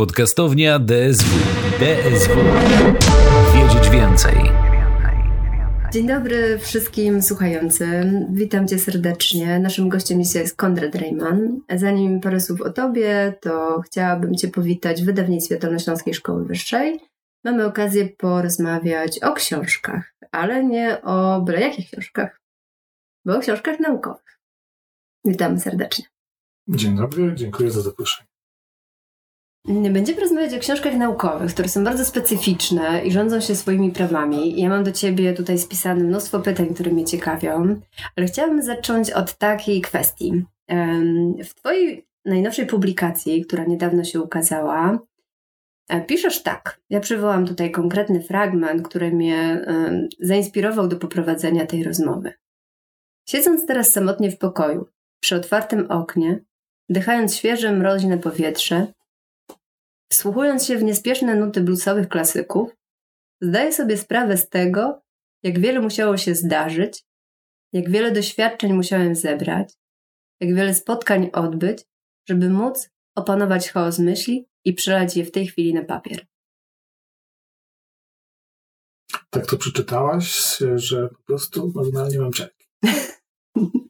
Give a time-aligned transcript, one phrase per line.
[0.00, 1.38] Podcastownia DSW.
[1.78, 2.36] DSW.
[3.54, 4.34] Wiedzieć więcej.
[5.92, 8.26] Dzień dobry wszystkim słuchającym.
[8.34, 9.58] Witam Cię serdecznie.
[9.58, 11.60] Naszym gościem dzisiaj jest Konrad Rejman.
[11.76, 17.00] Zanim parę słów o Tobie, to chciałabym Cię powitać w wydawnictwie Dolnośląskiej Szkoły Wyższej.
[17.44, 22.40] Mamy okazję porozmawiać o książkach, ale nie o byle jakich książkach,
[23.24, 24.40] bo o książkach naukowych.
[25.24, 26.04] Witamy serdecznie.
[26.68, 28.29] Dzień dobry, dziękuję za zaproszenie.
[29.64, 34.60] Będziemy rozmawiać o książkach naukowych, które są bardzo specyficzne i rządzą się swoimi prawami.
[34.60, 37.80] Ja mam do Ciebie tutaj spisane mnóstwo pytań, które mnie ciekawią,
[38.16, 40.44] ale chciałabym zacząć od takiej kwestii.
[41.44, 44.98] W Twojej najnowszej publikacji, która niedawno się ukazała,
[45.88, 46.80] e, piszesz tak.
[46.90, 49.66] Ja przywołam tutaj konkretny fragment, który mnie
[50.20, 52.32] zainspirował do poprowadzenia tej rozmowy.
[53.28, 54.86] Siedząc teraz samotnie w pokoju,
[55.20, 56.44] przy otwartym oknie,
[56.88, 58.86] wdychając świeże, mroźne powietrze,
[60.12, 62.70] Wsłuchując się w niespieszne nuty bluesowych klasyków,
[63.40, 65.02] zdaję sobie sprawę z tego,
[65.42, 67.04] jak wiele musiało się zdarzyć,
[67.72, 69.74] jak wiele doświadczeń musiałem zebrać,
[70.40, 71.84] jak wiele spotkań odbyć,
[72.28, 76.26] żeby móc opanować chaos myśli i przelać je w tej chwili na papier.
[79.30, 82.66] Tak to przeczytałaś, że po prostu normalnie mam czeki.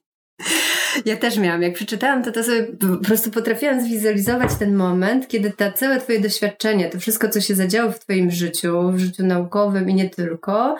[1.05, 1.63] Ja też miałam.
[1.63, 6.21] Jak przeczytałam to, to sobie po prostu potrafiłam zwizualizować ten moment, kiedy ta całe twoje
[6.21, 10.77] doświadczenie, to wszystko, co się zadziało w twoim życiu, w życiu naukowym i nie tylko,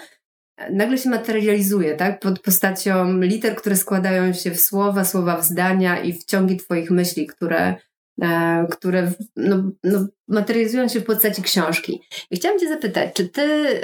[0.73, 2.21] nagle się materializuje, tak?
[2.21, 6.91] Pod postacią liter, które składają się w słowa, słowa w zdania i w ciągi twoich
[6.91, 7.75] myśli, które,
[8.23, 12.01] e, które no, no, materializują się w postaci książki.
[12.31, 13.81] I chciałam cię zapytać, czy ty...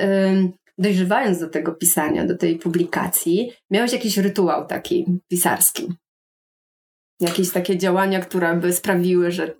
[0.78, 5.88] Dojrzewając do tego pisania, do tej publikacji, miałeś jakiś rytuał taki pisarski?
[7.20, 9.54] Jakieś takie działania, które by sprawiły, że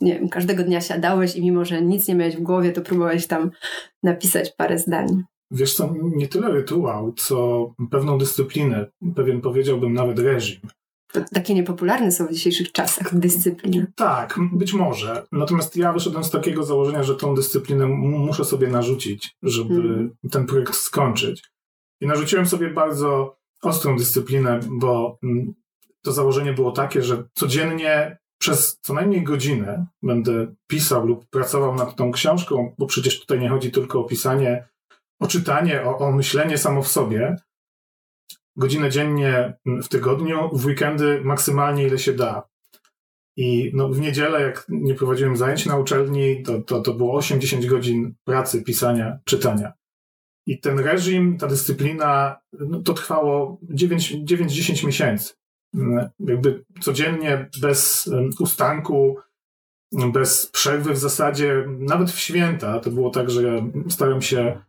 [0.00, 3.26] nie wiem, każdego dnia siadałeś i mimo, że nic nie miałeś w głowie, to próbowałeś
[3.26, 3.50] tam
[4.02, 5.22] napisać parę zdań.
[5.50, 8.86] Wiesz co, nie tyle rytuał, co pewną dyscyplinę,
[9.16, 10.60] pewien powiedziałbym nawet reżim.
[11.12, 13.86] To takie niepopularne są w dzisiejszych czasach dyscypliny.
[13.96, 15.26] Tak, być może.
[15.32, 20.16] Natomiast ja wyszedłem z takiego założenia, że tą dyscyplinę muszę sobie narzucić, żeby hmm.
[20.30, 21.42] ten projekt skończyć.
[22.00, 25.54] I narzuciłem sobie bardzo ostrą dyscyplinę, bo mm,
[26.02, 31.96] to założenie było takie, że codziennie przez co najmniej godzinę będę pisał lub pracował nad
[31.96, 34.68] tą książką, bo przecież tutaj nie chodzi tylko o pisanie,
[35.20, 37.36] o czytanie, o, o myślenie samo w sobie.
[38.56, 42.48] Godzinę dziennie w tygodniu, w weekendy maksymalnie ile się da.
[43.36, 47.66] I no, w niedzielę, jak nie prowadziłem zajęć na uczelni, to, to, to było 8-10
[47.66, 49.72] godzin pracy, pisania, czytania.
[50.46, 55.41] I ten reżim, ta dyscyplina, no, to trwało 9-10 miesięcy
[56.20, 58.10] jakby codziennie, bez
[58.40, 59.16] ustanku,
[60.12, 64.60] bez przerwy w zasadzie, nawet w święta, to było tak, że ja starałem się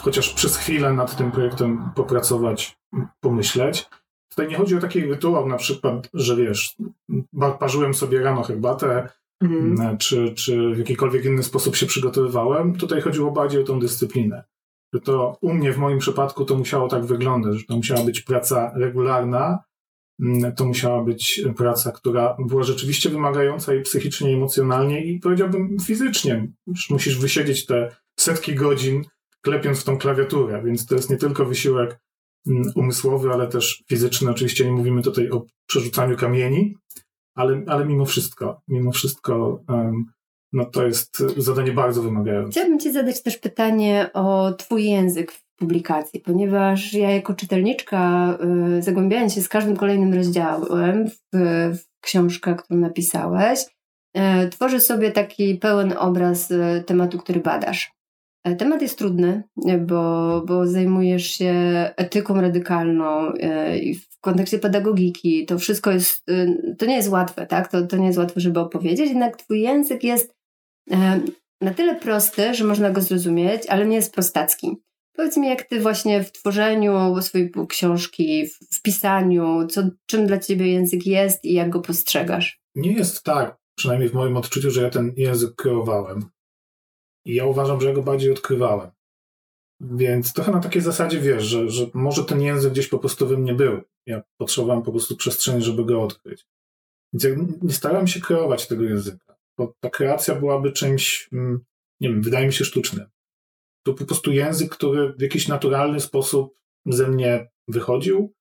[0.00, 2.78] chociaż przez chwilę nad tym projektem popracować,
[3.20, 3.88] pomyśleć.
[4.28, 6.76] Tutaj nie chodzi o taki rytuał na przykład, że wiesz,
[7.58, 9.08] parzyłem sobie rano herbatę,
[9.42, 9.98] mm.
[9.98, 12.76] czy, czy w jakikolwiek inny sposób się przygotowywałem.
[12.76, 14.44] Tutaj chodziło bardziej o tą dyscyplinę.
[15.04, 18.72] To u mnie w moim przypadku to musiało tak wyglądać, że to musiała być praca
[18.74, 19.71] regularna, Mm,
[20.56, 26.52] to musiała być praca, która była rzeczywiście wymagająca i psychicznie, i emocjonalnie, i powiedziałbym fizycznie.
[26.90, 29.02] Musisz wysiedzieć te setki godzin,
[29.40, 31.98] klepiąc w tą klawiaturę, więc to jest nie tylko wysiłek
[32.46, 34.30] mm, umysłowy, ale też fizyczny.
[34.30, 36.74] Oczywiście nie mówimy tutaj o przerzucaniu kamieni,
[37.34, 40.04] ale, ale mimo wszystko, mimo wszystko um,
[40.52, 42.50] no to jest zadanie bardzo wymagające.
[42.50, 48.34] Chciałabym Ci zadać też pytanie o Twój język publikacji, ponieważ ja jako czytelniczka,
[48.78, 51.18] y, zagłębiając się z każdym kolejnym rozdziałem w,
[51.78, 53.60] w książkę, którą napisałeś,
[54.16, 57.92] y, tworzę sobie taki pełen obraz y, tematu, który badasz.
[58.44, 59.42] E, temat jest trudny,
[59.80, 61.54] bo, bo zajmujesz się
[61.96, 63.32] etyką radykalną
[63.82, 66.24] i w kontekście pedagogiki to wszystko jest,
[66.78, 67.68] to nie jest łatwe, tak?
[67.68, 70.34] To, to nie jest łatwe, żeby opowiedzieć, jednak twój język jest
[71.62, 74.76] na tyle prosty, że można go zrozumieć, ale nie jest prostacki.
[75.16, 80.72] Powiedz mi, jak ty właśnie w tworzeniu swojej książki, w pisaniu, co, czym dla ciebie
[80.72, 82.60] język jest i jak go postrzegasz?
[82.74, 86.24] Nie jest tak, przynajmniej w moim odczuciu, że ja ten język kreowałem.
[87.26, 88.90] I ja uważam, że ja go bardziej odkrywałem.
[89.80, 93.38] Więc trochę na takiej zasadzie wiesz, że, że może ten język gdzieś po prostu we
[93.38, 93.80] mnie był.
[94.06, 96.46] Ja potrzebowałem po prostu przestrzeni, żeby go odkryć.
[97.12, 97.30] Więc ja
[97.62, 101.64] nie starałem się kreować tego języka, bo ta kreacja byłaby czymś, mm,
[102.00, 103.06] nie wiem, wydaje mi się sztucznym
[103.82, 106.54] to po prostu język, który w jakiś naturalny sposób
[106.86, 108.34] ze mnie wychodził.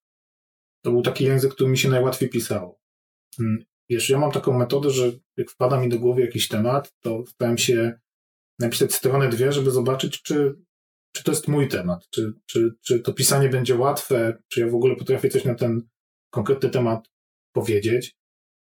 [0.83, 2.79] To był taki język, który mi się najłatwiej pisało.
[3.39, 7.23] Mm, wiesz, ja mam taką metodę, że jak wpada mi do głowy jakiś temat, to
[7.27, 7.99] staram się
[8.59, 10.55] napisać stronę dwie, żeby zobaczyć, czy,
[11.15, 14.75] czy to jest mój temat, czy, czy, czy to pisanie będzie łatwe, czy ja w
[14.75, 15.81] ogóle potrafię coś na ten
[16.29, 17.07] konkretny temat
[17.53, 18.15] powiedzieć.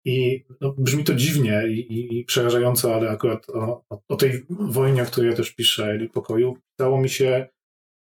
[0.05, 5.05] I no, brzmi to dziwnie i, i, przerażająco, ale akurat o, o, tej wojnie, o
[5.05, 7.49] której ja też piszę, i pokoju, dało mi się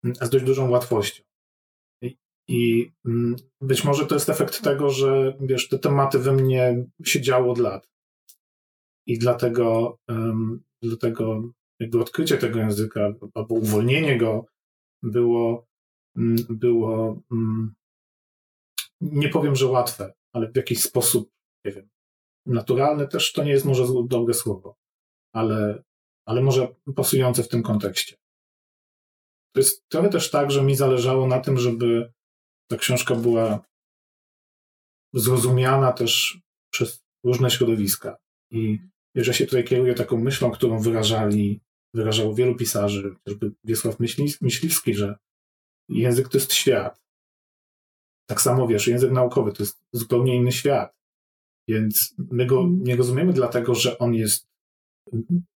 [0.04, 1.24] mm, z dość dużą łatwością.
[2.04, 2.18] I,
[2.48, 7.52] I, mm, być może to jest efekt tego, że wiesz, te tematy we mnie siedziało
[7.52, 7.92] od lat.
[9.08, 14.46] I dlatego, um, dlatego jakby odkrycie tego języka albo uwolnienie go
[15.04, 15.68] było,
[16.18, 17.22] mm, było
[19.02, 21.30] nie powiem, że łatwe, ale w jakiś sposób,
[21.66, 21.90] nie wiem,
[22.46, 24.76] naturalne też to nie jest może dobre słowo,
[25.34, 25.84] ale,
[26.26, 28.16] ale może pasujące w tym kontekście.
[29.56, 32.14] To jest trochę też tak, że mi zależało na tym, żeby
[32.70, 33.66] ta książka była
[35.14, 36.42] zrozumiana też
[36.74, 38.18] przez różne środowiska.
[38.52, 38.80] I
[39.16, 41.62] że się tutaj kieruję taką myślą, którą wyrażali,
[41.94, 44.00] wyrażało wielu pisarzy, chociażby Wiesław
[44.42, 45.16] Myśliwski, że
[45.90, 47.02] język to jest świat.
[48.30, 50.98] Tak samo wiesz, język naukowy to jest zupełnie inny świat.
[51.68, 52.84] Więc my go mhm.
[52.84, 54.48] nie rozumiemy dlatego, że on jest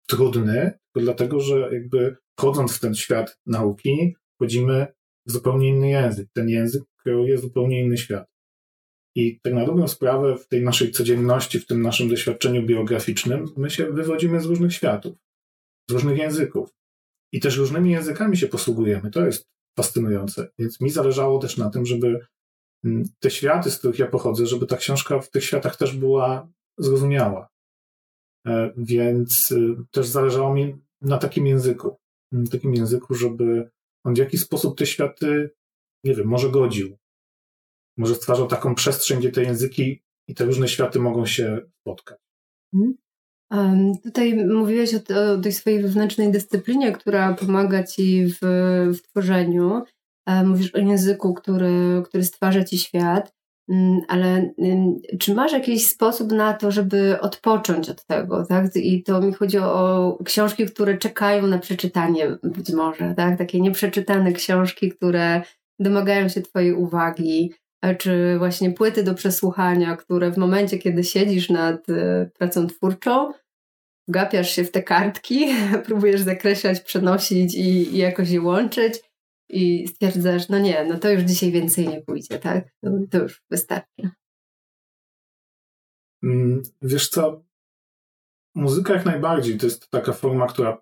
[0.08, 4.88] trudny, tylko dlatego, że jakby wchodząc w ten świat nauki, wchodzimy
[5.28, 6.28] w zupełnie inny język.
[6.34, 8.28] Ten język kreuje zupełnie inny świat.
[9.16, 13.70] I tak na dobrą sprawę w tej naszej codzienności, w tym naszym doświadczeniu biograficznym, my
[13.70, 15.18] się wywodzimy z różnych światów,
[15.90, 16.70] z różnych języków.
[17.34, 19.12] I też różnymi językami się posługujemy.
[19.12, 19.48] To jest
[19.78, 20.48] fascynujące.
[20.60, 22.20] Więc mi zależało też na tym, żeby
[23.20, 26.48] te światy, z których ja pochodzę, żeby ta książka w tych światach też była
[26.78, 27.50] zrozumiała.
[28.48, 31.98] E, więc y, też zależało mi na takim języku,
[32.34, 33.70] mm, takim języku, żeby
[34.06, 35.50] on w jakiś sposób te światy,
[36.04, 36.98] nie wiem, może godził,
[37.98, 42.20] może stwarzał taką przestrzeń, gdzie te języki i te różne światy mogą się spotkać.
[43.52, 48.38] Um, tutaj mówiłeś o, o, tej swojej wewnętrznej dyscyplinie, która pomaga ci w,
[48.98, 49.84] w tworzeniu.
[50.30, 53.34] E, mówisz o języku, który, który stwarza ci świat,
[53.70, 54.54] mm, ale
[55.20, 58.76] czy masz jakiś sposób na to, żeby odpocząć od tego, tak?
[58.76, 63.38] I to mi chodzi o książki, które czekają na przeczytanie być może, tak?
[63.38, 65.42] Takie nieprzeczytane książki, które
[65.80, 71.50] domagają się twojej uwagi, e, czy właśnie płyty do przesłuchania, które w momencie, kiedy siedzisz
[71.50, 73.31] nad e, pracą twórczą,
[74.08, 75.48] gapiasz się w te kartki,
[75.86, 79.09] próbujesz zakreślać, przenosić i, i jakoś je łączyć,
[79.50, 82.69] i stwierdzasz, no nie, no to już dzisiaj więcej nie pójdzie, tak?
[82.84, 84.10] To, to już wystarczy.
[86.24, 87.44] Mm, wiesz co,
[88.56, 90.78] muzyka jak najbardziej to jest taka forma, która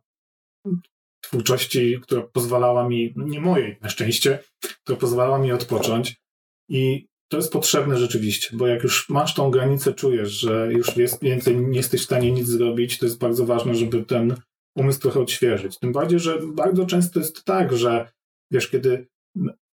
[1.21, 4.39] twórczości, która pozwalała mi, nie mojej na szczęście,
[4.83, 6.21] która pozwalała mi odpocząć
[6.69, 11.21] i to jest potrzebne rzeczywiście, bo jak już masz tą granicę, czujesz, że już jest
[11.21, 14.35] więcej, nie jesteś w stanie nic zrobić, to jest bardzo ważne, żeby ten
[14.75, 15.79] umysł trochę odświeżyć.
[15.79, 18.11] Tym bardziej, że bardzo często jest tak, że
[18.51, 19.07] wiesz, kiedy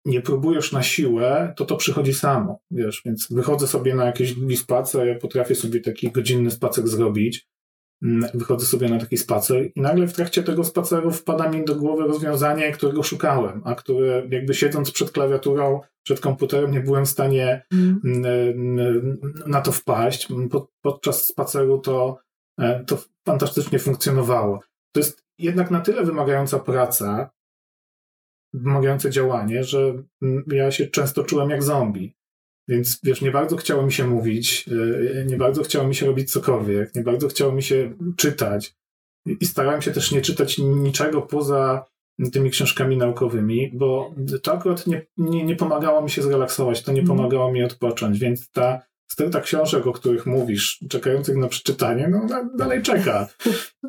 [0.05, 4.57] nie próbujesz na siłę, to to przychodzi samo, wiesz, więc wychodzę sobie na jakiś długi
[4.57, 7.49] spacer, ja potrafię sobie taki godzinny spacer zrobić,
[8.35, 12.07] wychodzę sobie na taki spacer i nagle w trakcie tego spaceru wpada mi do głowy
[12.07, 17.63] rozwiązanie, którego szukałem, a które jakby siedząc przed klawiaturą, przed komputerem nie byłem w stanie
[17.73, 18.01] mm.
[19.47, 20.29] na to wpaść.
[20.83, 22.19] Podczas spaceru to,
[22.61, 24.61] e, to fantastycznie funkcjonowało.
[24.93, 27.31] To jest jednak na tyle wymagająca praca,
[28.53, 30.03] wymagające działanie, że
[30.47, 32.15] ja się często czułem jak zombie.
[32.69, 34.69] Więc wiesz, nie bardzo chciało mi się mówić,
[35.19, 38.75] e, nie bardzo chciało mi się robić cokolwiek, nie bardzo chciało mi się czytać.
[39.41, 41.85] I starałem się też nie czytać niczego poza
[42.33, 47.01] tymi książkami naukowymi, bo to akurat nie, nie, nie pomagało mi się zrelaksować, to nie
[47.01, 47.19] mhm.
[47.19, 52.27] pomagało mi odpocząć, więc ta sterta książek, o których mówisz, czekających na przeczytanie, no
[52.59, 53.29] dalej czeka.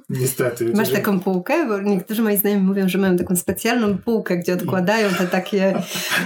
[0.10, 0.72] Niestety.
[0.76, 1.68] Masz taką półkę?
[1.68, 5.74] Bo niektórzy moi znajomi mówią, że mają taką specjalną półkę, gdzie odkładają te takie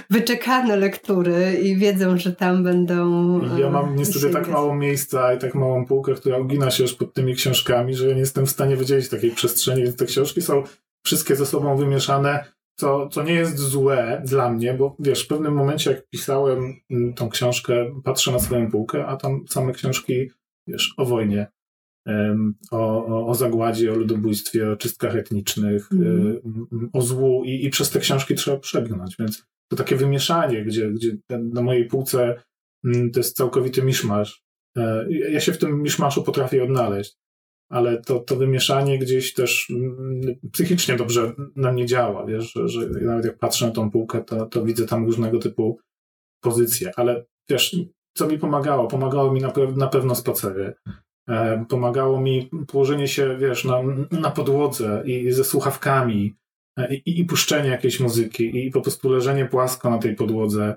[0.10, 3.58] wyczekane lektury i wiedzą, że tam będą.
[3.58, 7.14] Ja mam niestety tak mało miejsca i tak małą półkę, która ugina się już pod
[7.14, 10.64] tymi książkami, że ja nie jestem w stanie wydzielić takiej przestrzeni, więc te książki są
[11.06, 12.46] wszystkie ze sobą wymieszane
[12.76, 17.14] co, co nie jest złe dla mnie, bo wiesz, w pewnym momencie jak pisałem mm,
[17.14, 20.30] tą książkę, patrzę na swoją półkę, a tam same książki,
[20.68, 21.48] wiesz, o wojnie,
[22.72, 26.40] o, o, o zagładzie, o ludobójstwie, o czystkach etnicznych, mm.
[26.94, 31.18] o złu i, i przez te książki trzeba przegnać, więc to takie wymieszanie, gdzie, gdzie
[31.30, 32.44] na mojej półce
[32.86, 34.44] mm, to jest całkowity miszmasz.
[34.78, 37.23] E, ja się w tym miszmaszu potrafię odnaleźć
[37.70, 42.90] ale to, to wymieszanie gdzieś też mm, psychicznie dobrze na mnie działa, wiesz, że, że
[42.90, 45.80] nawet jak patrzę na tą półkę, to, to widzę tam różnego typu
[46.44, 47.76] pozycje, ale wiesz,
[48.18, 48.88] co mi pomagało?
[48.88, 50.74] Pomagało mi na, na pewno spacery.
[51.30, 56.36] E, pomagało mi położenie się, wiesz, na, na podłodze i ze słuchawkami
[56.78, 60.76] e, i, i puszczenie jakiejś muzyki i po prostu leżenie płasko na tej podłodze.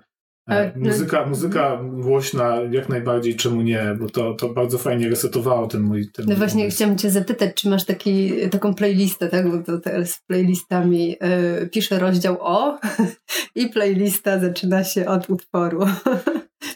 [0.51, 5.67] E, no- muzyka, muzyka głośna jak najbardziej, czemu nie, bo to, to bardzo fajnie resetowało
[5.67, 6.77] ten mój ten No mój właśnie umysł.
[6.77, 9.51] chciałam cię zapytać, czy masz taki, taką playlistę, tak?
[9.51, 11.17] Bo to teraz z playlistami
[11.63, 12.79] y, piszę rozdział O
[13.55, 15.81] i playlista zaczyna się od utworu.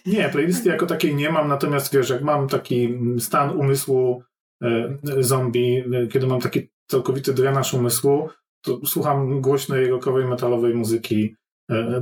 [0.06, 4.22] Nie, playlisty jako takiej nie mam, natomiast wiesz, jak mam taki stan umysłu
[4.62, 8.28] e, zombie, e, kiedy mam taki całkowity drenaż umysłu,
[8.64, 11.39] to słucham głośnej rockowej, metalowej muzyki, e,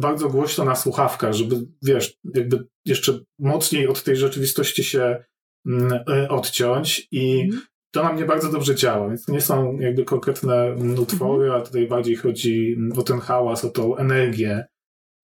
[0.01, 5.25] bardzo głośno na słuchawkach, żeby, wiesz, jakby jeszcze mocniej od tej rzeczywistości się
[5.67, 7.51] mm, e, odciąć i
[7.91, 11.61] to na mnie bardzo dobrze działa, więc to nie są jakby konkretne mm, utwory, a
[11.61, 14.67] tutaj bardziej chodzi mm, o ten hałas, o tą energię,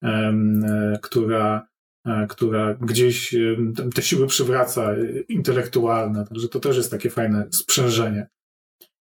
[0.04, 0.32] e,
[1.02, 1.66] która,
[2.06, 3.34] e, która gdzieś
[3.94, 8.26] te- siły przywraca e, intelektualne, także to też jest takie fajne sprzężenie.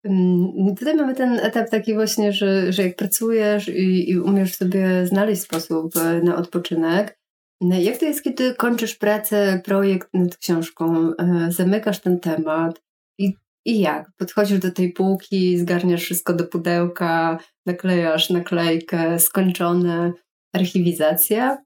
[0.03, 5.05] Mm, Tutaj mamy ten etap taki właśnie, że, że jak pracujesz i, i umiesz sobie
[5.05, 7.19] znaleźć sposób e, na odpoczynek,
[7.61, 12.81] no jak to jest, kiedy kończysz pracę, projekt nad książką, e, zamykasz ten temat
[13.19, 13.33] i,
[13.65, 14.11] i jak?
[14.17, 20.13] Podchodzisz do tej półki, zgarniasz wszystko do pudełka, naklejasz naklejkę, skończone,
[20.55, 21.57] archiwizacja?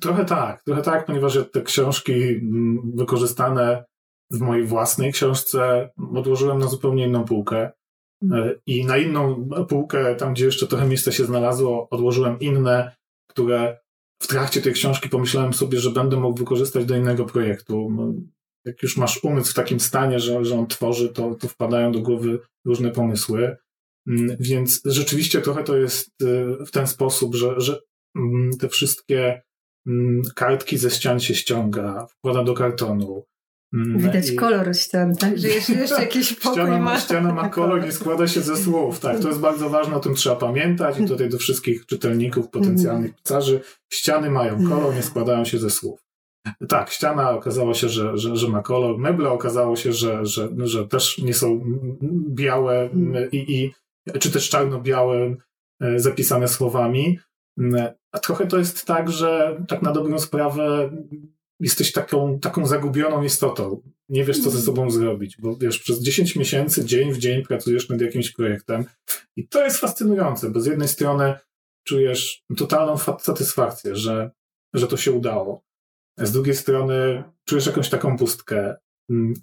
[0.00, 3.84] Trochę tak, trochę tak, ponieważ te książki mm, wykorzystane
[4.32, 7.70] w mojej własnej książce odłożyłem na zupełnie inną półkę.
[8.32, 12.96] E, I na inną półkę, tam gdzie jeszcze trochę miejsca się znalazło, odłożyłem inne,
[13.30, 13.78] które
[14.22, 17.88] w trakcie tej książki pomyślałem sobie, że będę mógł wykorzystać do innego projektu.
[17.90, 18.12] No,
[18.64, 22.00] Jak już masz umysł w takim stanie, że, że on tworzy, to, to wpadają do
[22.00, 23.56] głowy różne pomysły.
[24.08, 27.80] Mm, Więc rzeczywiście trochę to jest y, w ten sposób, że, że
[28.16, 29.42] mm, te wszystkie
[29.86, 33.24] mm, kartki ze ścian się ściąga, wkłada do kartonu.
[33.74, 35.38] Mm, Widać i- kolor ścian, tak?
[35.38, 37.00] Że jeszcze, jeszcze jakiś pokój Ściana, ma.
[37.00, 39.00] ściana ma kolor, nie składa się ze słów.
[39.00, 43.14] Tak, to jest bardzo ważne, o tym trzeba pamiętać i tutaj do wszystkich czytelników, potencjalnych
[43.22, 43.60] pisarzy.
[43.92, 46.00] Ściany mają kolor, nie składają się ze słów.
[46.68, 48.98] Tak, ściana okazało się, że, że, że ma kolor.
[48.98, 51.60] Meble okazało się, że, że, że też nie są
[52.28, 52.88] białe
[53.32, 53.72] i, i
[54.18, 55.34] czy też czarno-białe,
[55.80, 57.18] e, zapisane słowami.
[58.12, 60.90] A trochę to jest tak, że tak na dobrą sprawę
[61.60, 63.82] jesteś taką, taką zagubioną istotą.
[64.08, 67.88] Nie wiesz, co ze sobą zrobić, bo wiesz, przez 10 miesięcy, dzień w dzień pracujesz
[67.88, 68.84] nad jakimś projektem
[69.36, 71.34] i to jest fascynujące, bo z jednej strony
[71.86, 74.30] czujesz totalną fa- satysfakcję, że,
[74.74, 75.62] że to się udało.
[76.18, 78.76] A z drugiej strony czujesz jakąś taką pustkę.
[79.10, 79.34] Mm,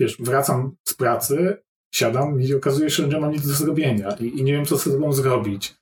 [0.00, 1.56] Wiesz, wracam z pracy,
[1.94, 4.76] siadam i okazuje się, że nie mam nic do zrobienia i, i nie wiem, co
[4.76, 5.74] ze sobą zrobić.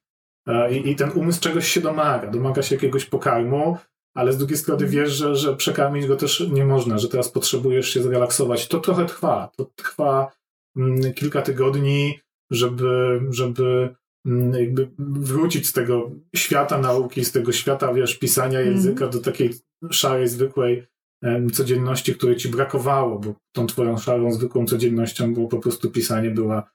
[0.49, 3.76] E, I, I ten umysł czegoś się domaga, domaga się jakiegoś pokarmu,
[4.14, 7.88] ale z drugiej strony wiesz, że, że przekarmić go też nie można, że teraz potrzebujesz
[7.88, 8.69] się zrelaksować.
[8.69, 9.50] To trochę trwa.
[9.57, 10.33] To trwa
[10.76, 13.95] mm, kilka tygodni, żeby, żeby
[14.26, 19.50] mm, jakby wrócić z tego świata nauki, z tego świata, wiesz, pisania języka do takiej
[19.90, 20.87] szarej, zwykłej
[21.23, 26.31] em, codzienności, której ci brakowało, bo tą twoją szarą, zwykłą codziennością było po prostu pisanie,
[26.31, 26.71] była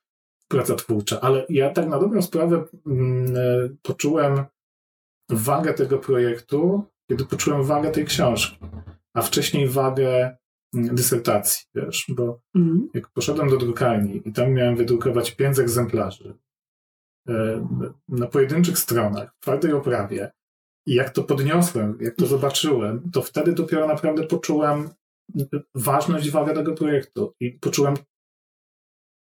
[0.48, 1.22] praca twórcza.
[1.22, 4.44] Ale ja tak na dobrą sprawę mm, e, poczułem
[5.30, 8.58] wagę tego projektu, kiedy poczułem wagę tej książki,
[9.14, 10.38] a wcześniej wagę
[10.74, 12.90] mm, dysertacji, wiesz, bo Mhm.
[12.94, 16.38] jak poszedłem do drukarni i tam miałem wydrukować pięć egzemplarzy
[17.30, 17.68] e,
[18.10, 20.32] na pojedynczych stronach, w twardej oprawie
[20.86, 24.90] i jak to podniosłem, jak to zobaczyłem, to wtedy dopiero naprawdę poczułem
[25.76, 27.96] ważność i wagę tego projektu i poczułem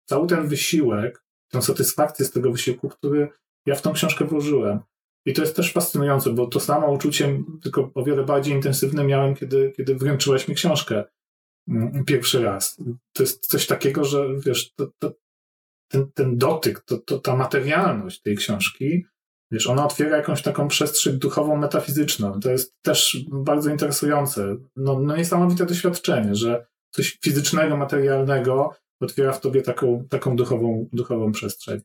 [0.08, 3.28] cały ten wysiłek, tę satysfakcję z tego wysiłku, który
[3.66, 4.80] ja w tą książkę włożyłem.
[5.26, 9.34] I to jest też fascynujące, bo to samo uczucie, tylko o wiele bardziej intensywne miałem,
[9.34, 11.04] kiedy, kiedy wręczyłeś mi książkę
[11.68, 12.76] mm, pierwszy raz.
[13.12, 15.12] To jest coś takiego, że wiesz, to, to,
[15.90, 19.04] ten, ten dotyk, to, to, ta materialność tej książki,
[19.50, 22.40] wiesz, ona otwiera jakąś taką przestrzeń duchową, metafizyczną.
[22.40, 24.56] To jest też bardzo interesujące.
[24.76, 31.32] No, no niesamowite doświadczenie, że coś fizycznego, materialnego otwiera w tobie taką, taką duchową, duchową
[31.32, 31.80] przestrzeń.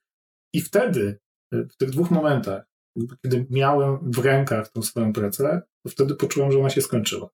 [0.54, 1.20] I wtedy,
[1.51, 2.75] w tych dwóch momentach,
[3.24, 7.30] kiedy miałem w rękach tą swoją pracę, to wtedy poczułem, że ona się skończyła.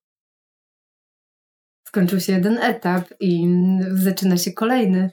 [1.86, 3.48] Skończył się jeden etap i
[3.94, 5.10] zaczyna się kolejny.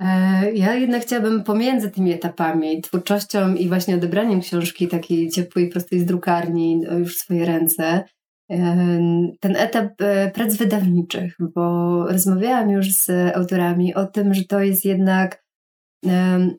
[0.00, 6.00] E, Ja jednak chciałabym pomiędzy tymi etapami, twórczością i właśnie odebraniem książki takiej ciepłej, prostej
[6.00, 8.04] z drukarni no, już w swoje ręce,
[8.50, 8.56] e,
[9.40, 14.84] ten etap e, prac wydawniczych, bo rozmawiałam już z autorami o tym, że to jest
[14.84, 15.47] jednak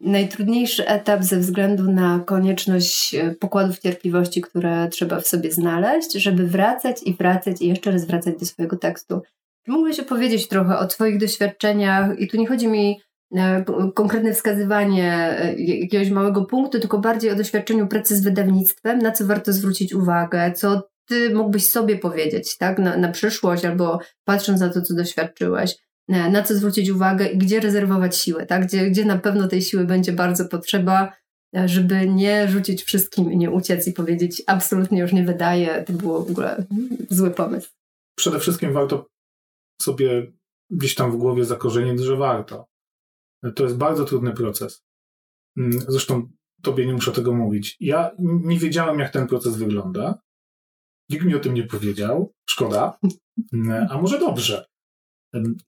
[0.01, 6.47] Najtrudniejszy etap ze względu na konieczność e, pokładów cierpliwości, które trzeba w sobie znaleźć, żeby
[6.47, 9.21] wracać i wracać i jeszcze raz wracać do swojego tekstu.
[9.65, 12.19] Czy mógłbyś opowiedzieć trochę o Twoich doświadczeniach?
[12.19, 12.99] I tu nie chodzi mi
[13.35, 13.63] e,
[13.95, 19.25] konkretne wskazywanie e, jakiegoś małego punktu, tylko bardziej o doświadczeniu pracy z wydawnictwem, na co
[19.25, 24.69] warto zwrócić uwagę, co Ty mógłbyś sobie powiedzieć, tak, na, na przyszłość, albo patrząc na
[24.69, 25.75] to, co doświadczyłeś
[26.09, 28.65] na co zwrócić uwagę i gdzie rezerwować siłę, tak?
[28.65, 31.13] Gdzie, gdzie na pewno tej siły będzie bardzo potrzeba,
[31.55, 35.93] e, żeby nie rzucić wszystkim i nie uciec i powiedzieć absolutnie już nie wydaje, to
[35.93, 36.65] było w ogóle
[37.09, 37.69] zły pomysł.
[38.17, 39.07] Przede wszystkim warto
[39.81, 40.31] sobie
[40.69, 42.65] gdzieś tam w głowie zakorzenić, że warto.
[43.55, 44.83] To jest bardzo trudny proces.
[45.57, 46.29] Mm, zresztą
[46.61, 47.77] tobie nie muszę tego mówić.
[47.79, 50.19] Ja nie wiedziałem, jak ten proces wygląda.
[51.09, 52.33] Nikt mi o tym nie powiedział.
[52.49, 52.97] Szkoda.
[53.53, 54.65] Mm, a może dobrze.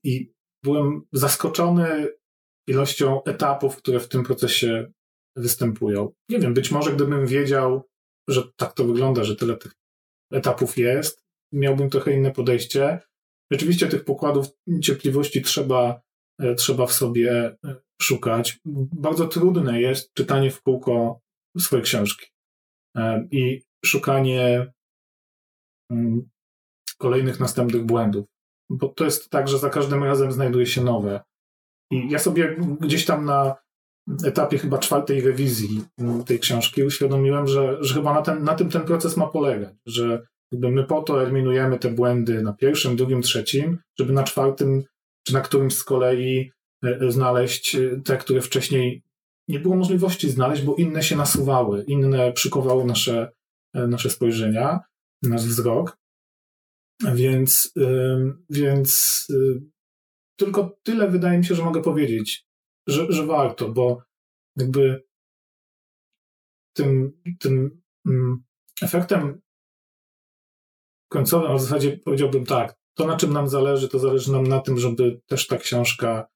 [0.04, 0.32] I
[0.64, 2.08] byłem zaskoczony
[2.66, 4.92] ilością etapów, które w tym procesie
[5.36, 6.12] występują.
[6.28, 7.88] Nie wiem, być może gdybym wiedział,
[8.28, 9.72] że tak to wygląda, że tyle tych
[10.32, 13.00] etapów jest, miałbym trochę inne podejście.
[13.50, 14.46] Rzeczywiście tych pokładów
[14.82, 16.00] cierpliwości trzeba,
[16.40, 18.60] e, trzeba w sobie e, szukać.
[18.92, 21.20] Bardzo trudne jest czytanie w kółko
[21.58, 22.26] swojej książki
[22.96, 24.72] e, i szukanie
[25.90, 26.30] mm,
[26.98, 28.31] kolejnych następnych błędów
[28.72, 31.20] bo to jest tak, że za każdym razem znajduje się nowe.
[31.90, 33.56] I ja sobie gdzieś tam na
[34.24, 35.84] etapie chyba czwartej rewizji
[36.26, 40.26] tej książki uświadomiłem, że, że chyba na, ten, na tym ten proces ma polegać, że
[40.52, 44.84] my po to eliminujemy te błędy na pierwszym, drugim, trzecim, żeby na czwartym,
[45.26, 46.50] czy na którymś z kolei
[46.84, 49.02] e, znaleźć e, te, które wcześniej
[49.48, 53.32] nie było możliwości znaleźć, bo inne się nasuwały, inne przykowały nasze,
[53.74, 54.80] e, nasze spojrzenia,
[55.22, 56.01] nasz wzrok.
[57.14, 57.72] Więc,
[58.50, 59.62] więc y,
[60.38, 62.46] tylko tyle wydaje mi się, że mogę powiedzieć,
[62.86, 64.02] że, że warto, bo
[64.56, 65.04] jakby
[66.76, 68.44] tym, tym mm,
[68.82, 69.40] efektem
[71.10, 74.60] końcowym, a w zasadzie powiedziałbym tak, to na czym nam zależy, to zależy nam na
[74.60, 76.26] tym, żeby też ta książka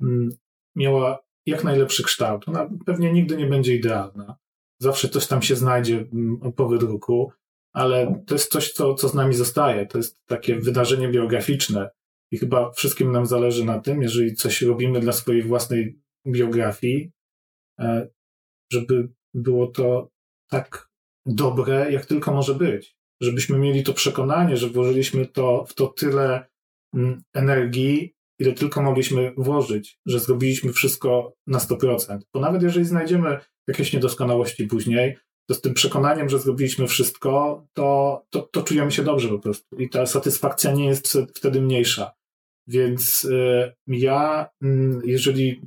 [0.00, 0.28] mm,
[0.76, 2.48] miała jak najlepszy kształt.
[2.48, 4.36] Ona pewnie nigdy nie będzie idealna.
[4.80, 7.32] Zawsze coś tam się znajdzie mm, po wydruku,
[7.72, 9.86] ale to jest coś, co, co z nami zostaje.
[9.86, 11.90] To jest takie wydarzenie biograficzne
[12.30, 17.12] i chyba wszystkim nam zależy na tym, jeżeli coś robimy dla swojej własnej biografii,
[17.80, 18.08] e,
[18.72, 20.10] żeby było to
[20.50, 20.88] tak
[21.26, 22.96] dobre, jak tylko może być.
[23.20, 26.48] Żebyśmy mieli to przekonanie, że włożyliśmy to, w to tyle
[26.94, 32.18] mm, energii, ile tylko mogliśmy włożyć, że zrobiliśmy wszystko na 100%.
[32.34, 35.16] Bo nawet jeżeli znajdziemy jakieś niedoskonałości później,
[35.48, 39.76] to z tym przekonaniem, że zrobiliśmy wszystko, to, to, to czujemy się dobrze po prostu.
[39.76, 42.12] I ta satysfakcja nie jest wtedy mniejsza.
[42.66, 45.62] Więc y, ja, mm, jeżeli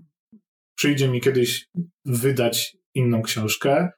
[0.76, 1.70] przyjdzie mi kiedyś
[2.06, 3.90] wydać inną książkę,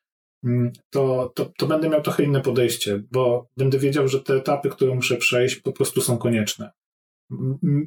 [0.44, 4.70] mm, to, to, to będę miał trochę inne podejście, bo będę wiedział, że te etapy,
[4.70, 6.72] które muszę przejść, po prostu są konieczne.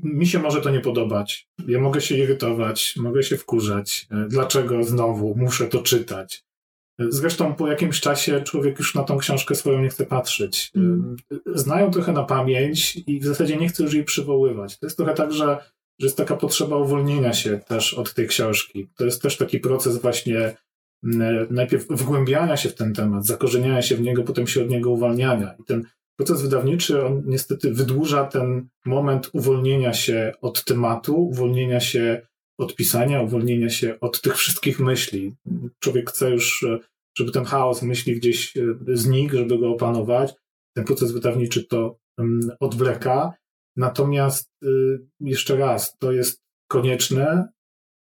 [0.03, 1.49] Mi się może to nie podobać.
[1.69, 4.07] Ja mogę się irytować, mogę się wkurzać.
[4.13, 6.47] Y, dlaczego znowu muszę to czytać?
[6.99, 10.71] Zresztą po jakimś czasie człowiek już na tą książkę swoją nie chce patrzeć.
[10.77, 11.17] Mm.
[11.55, 14.79] Znają trochę na pamięć i w zasadzie nie chce już jej przywoływać.
[14.79, 15.59] To jest trochę tak, że,
[15.99, 18.89] że jest taka potrzeba uwolnienia się też od tej książki.
[18.97, 20.57] To jest też taki proces właśnie
[21.51, 25.55] najpierw wgłębiania się w ten temat, zakorzeniania się w niego, potem się od niego uwalniania.
[25.61, 25.85] I ten
[26.17, 32.27] proces wydawniczy, on niestety wydłuża ten moment uwolnienia się od tematu, uwolnienia się
[32.59, 35.35] odpisania, uwolnienia się od tych wszystkich myśli.
[35.79, 36.79] Człowiek chce już, e,
[37.19, 40.35] żeby ten chaos myśli gdzieś e, znikł, żeby go opanować.
[40.77, 41.99] Ten proces wydawniczy to
[42.61, 43.35] odwleka.
[43.77, 44.69] Natomiast e,
[45.21, 47.49] jeszcze raz, to jest konieczne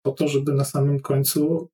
[0.07, 1.69] po to, żeby na samym końcu,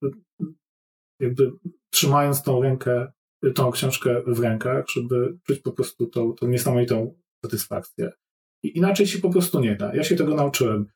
[1.21, 1.53] jakby
[1.91, 3.13] trzymając tą rękę,
[3.55, 7.15] tą książkę w rękach, żeby czuć po prostu tą, tą niesamowitą
[7.45, 8.13] satysfakcję.
[8.65, 9.95] I inaczej się po prostu nie da.
[9.95, 10.87] Ja się tego nauczyłem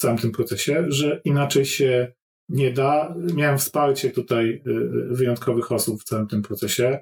[0.00, 2.12] całym tym procesie, że inaczej się
[2.48, 3.14] nie da.
[3.34, 6.98] Miałem wsparcie tutaj y, y, wyjątkowych osób w całym tym procesie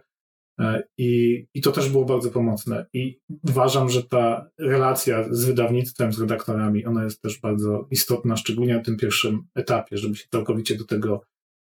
[0.61, 2.87] e, i, i to też było bardzo pomocne.
[2.93, 8.75] I uważam, że ta relacja z wydawnictwem, z redaktorami, ona jest też bardzo istotna, szczególnie
[8.75, 11.23] na tym pierwszym etapie, żeby się całkowicie do tego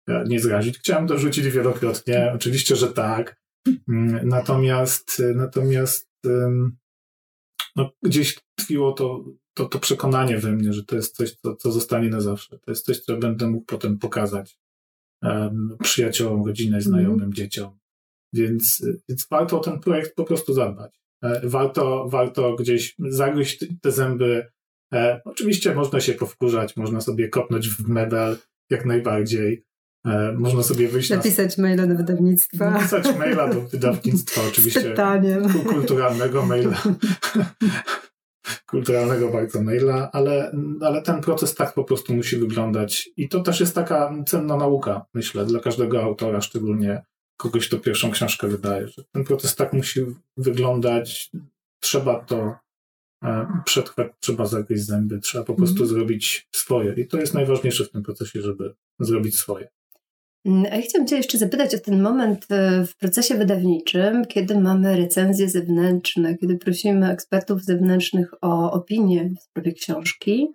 [0.08, 0.78] e, nie zrazić.
[0.78, 3.40] Chciałem dorzucić wielokrotnie, oczywiście, że tak.
[3.88, 6.10] Mm, natomiast, natomiast
[7.76, 11.72] no, gdzieś tkwiło to to, to przekonanie we mnie, że to jest coś, co, co
[11.72, 12.58] zostanie na zawsze.
[12.58, 14.58] To jest coś, co będę mógł potem pokazać
[15.22, 17.32] um, przyjaciołom, rodzinie, znajomym, mm.
[17.32, 17.78] dzieciom.
[18.32, 21.00] Więc, więc warto o ten projekt po prostu zadbać.
[21.22, 24.46] E, warto, warto gdzieś zagryźć te zęby.
[24.94, 28.36] E, oczywiście można się powkurzać, można sobie kopnąć w mebel,
[28.70, 29.64] jak najbardziej.
[30.06, 31.62] E, można sobie wyjść Napisać na...
[31.62, 32.70] maila do wydawnictwa.
[32.70, 34.80] Napisać maila do wydawnictwa, oczywiście.
[34.80, 35.48] Z pytaniem.
[35.64, 36.82] Kulturalnego maila.
[38.66, 43.10] kulturalnego bardzo maila, ale, ale ten proces tak po prostu musi wyglądać.
[43.16, 47.02] I to też jest taka cenna nauka, myślę, dla każdego autora, szczególnie
[47.36, 50.00] kogoś, kto pierwszą książkę wydaje, że ten proces tak musi
[50.36, 51.30] wyglądać.
[51.80, 52.54] Trzeba to
[53.24, 55.88] e, przetrwać, trzeba zagryźć zęby, trzeba po prostu mm.
[55.88, 56.94] zrobić swoje.
[56.94, 59.68] I to jest najważniejsze w tym procesie, żeby zrobić swoje.
[60.46, 64.60] Mm, a ja chciałam Cię jeszcze zapytać o ten moment e, w procesie wydawniczym, kiedy
[64.60, 70.48] mamy recenzje zewnętrzne, kiedy prosimy ekspertów zewnętrznych o opinię w sprawie książki.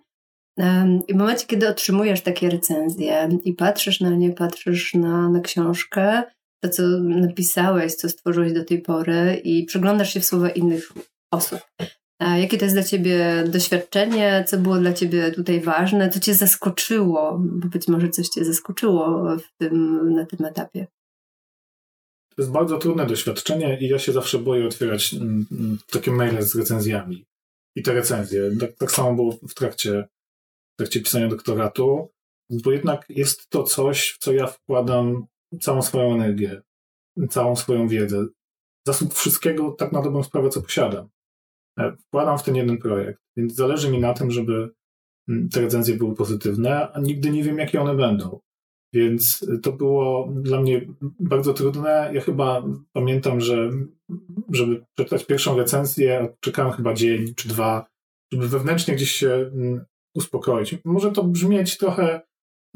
[1.08, 6.22] I w momencie, kiedy otrzymujesz takie recenzje i patrzysz na nie, patrzysz na, na książkę,
[6.62, 10.92] to co napisałeś, co stworzyłeś do tej pory i przyglądasz się w słowa innych
[11.32, 11.60] osób.
[12.20, 14.44] Jakie to jest dla Ciebie doświadczenie?
[14.48, 16.10] Co było dla Ciebie tutaj ważne?
[16.10, 17.38] Co Cię zaskoczyło?
[17.38, 20.86] Bo być może coś Cię zaskoczyło w tym, na tym etapie.
[22.36, 26.42] To jest bardzo trudne doświadczenie i ja się zawsze boję otwierać mm, mm, takie maile
[26.42, 27.24] z recenzjami.
[27.76, 28.50] I te recenzje.
[28.60, 30.08] Tak, tak samo było w trakcie,
[30.74, 32.10] w trakcie pisania doktoratu,
[32.50, 35.26] bo jednak jest to coś, w co ja wkładam
[35.60, 36.62] całą swoją energię,
[37.30, 38.26] całą swoją wiedzę.
[38.86, 41.08] Zasób wszystkiego tak na dobrą sprawę, co posiadam.
[41.78, 44.70] E, wkładam w ten jeden projekt, więc zależy mi na tym, żeby
[45.28, 48.40] mm, te recenzje były pozytywne, a nigdy nie wiem, jakie one będą.
[48.92, 50.86] Więc to było dla mnie
[51.20, 52.10] bardzo trudne.
[52.14, 53.70] Ja chyba pamiętam, że
[54.52, 57.86] żeby przeczytać pierwszą recenzję, czekałem chyba dzień czy dwa,
[58.32, 59.84] żeby wewnętrznie gdzieś się mm,
[60.14, 60.78] uspokoić.
[60.84, 62.20] Może to brzmieć trochę,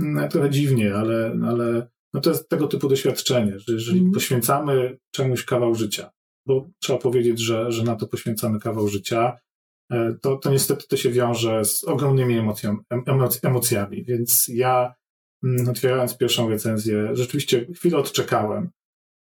[0.00, 4.12] mm, trochę dziwnie, ale, ale no to jest tego typu doświadczenie, że jeżeli mm.
[4.12, 6.10] poświęcamy czemuś kawał życia,
[6.46, 9.38] bo trzeba powiedzieć, że, że na to poświęcamy kawał życia,
[9.92, 12.76] e, to, to niestety to się wiąże z ogromnymi emocją,
[13.06, 14.04] emoc, emocjami.
[14.04, 14.94] Więc ja,
[15.44, 18.70] mm, otwierając pierwszą recenzję, rzeczywiście chwilę odczekałem.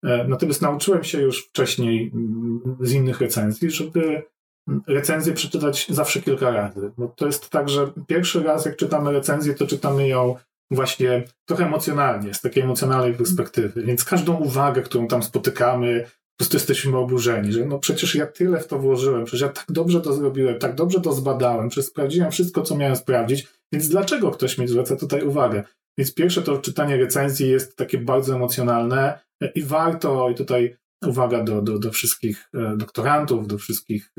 [0.04, 4.24] E, natomiast nauczyłem się już wcześniej mm, z innych recenzji, żeby
[4.68, 6.92] mm, recenzję przeczytać zawsze kilka razy.
[6.98, 10.36] Bo to jest tak, że pierwszy raz, jak czytamy recenzję, to czytamy ją
[10.72, 13.84] właśnie trochę emocjonalnie, z takiej emocjonalnej perspektywy.
[13.84, 16.06] Więc każdą uwagę, którą tam spotykamy,
[16.38, 19.66] po prostu jesteśmy oburzeni, że no przecież ja tyle w to włożyłem, przecież ja tak
[19.70, 24.32] dobrze to zrobiłem, tak dobrze to zbadałem, przecież sprawdziłem wszystko, co miałem sprawdzić, więc dlaczego
[24.32, 25.64] ktoś mi zwraca tutaj uwagę?
[25.98, 29.20] Więc pierwsze to czytanie recenzji jest takie bardzo emocjonalne
[29.56, 34.12] i warto, i tutaj uwaga do, do, do wszystkich e, doktorantów, do wszystkich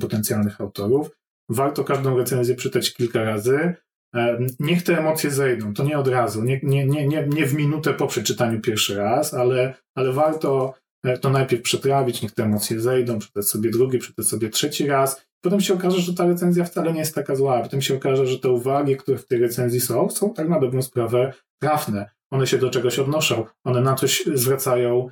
[0.00, 1.10] potencjalnych autorów,
[1.48, 3.74] warto każdą recenzję czytać kilka razy,
[4.14, 7.94] e, Niech te emocje zejdą, to nie od razu, nie, nie, nie, nie, w minutę
[7.94, 10.87] po przeczytaniu pierwszy raz, ale, ale warto E,
[11.20, 15.26] to najpierw przetrawić, niech te emocje zejdą, przeczytać sobie drugi, przeczytać sobie trzeci raz.
[15.40, 17.62] Potem się okaże, że ta recenzja wcale nie jest taka zła.
[17.62, 20.82] Potem się okaże, że te uwagi, które w tej recenzji są, są tak na dobrą
[20.82, 21.32] sprawę
[21.62, 22.10] trafne.
[22.30, 25.08] One się do czegoś odnoszą, one na coś zwracają,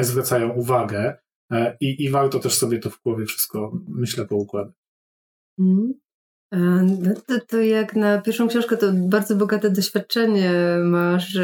[0.00, 1.16] zwracają uwagę
[1.52, 4.74] e, i, i warto też sobie to w głowie wszystko, myślę, poukładać.
[5.58, 5.94] Mm.
[7.26, 10.52] To, to jak na pierwszą książkę to bardzo bogate doświadczenie
[10.84, 11.38] masz